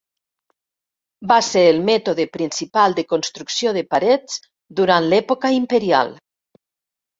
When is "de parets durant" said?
3.79-5.09